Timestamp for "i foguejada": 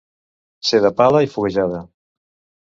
1.27-1.83